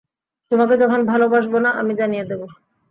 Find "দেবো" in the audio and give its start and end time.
2.25-2.45